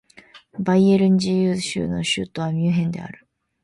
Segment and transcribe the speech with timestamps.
[0.59, 3.27] バイエルン自由州の州都はミュンヘンである